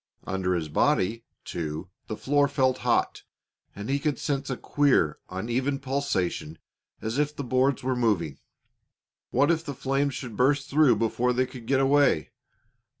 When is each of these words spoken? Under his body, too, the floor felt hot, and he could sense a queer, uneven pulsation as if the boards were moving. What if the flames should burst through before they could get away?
Under 0.25 0.55
his 0.55 0.67
body, 0.67 1.25
too, 1.45 1.91
the 2.07 2.17
floor 2.17 2.47
felt 2.47 2.79
hot, 2.79 3.21
and 3.75 3.87
he 3.87 3.99
could 3.99 4.17
sense 4.17 4.49
a 4.49 4.57
queer, 4.57 5.19
uneven 5.29 5.77
pulsation 5.77 6.57
as 7.03 7.19
if 7.19 7.35
the 7.35 7.43
boards 7.43 7.83
were 7.83 7.95
moving. 7.95 8.39
What 9.29 9.51
if 9.51 9.63
the 9.63 9.75
flames 9.75 10.15
should 10.15 10.35
burst 10.35 10.67
through 10.71 10.95
before 10.95 11.33
they 11.33 11.45
could 11.45 11.67
get 11.67 11.79
away? 11.79 12.31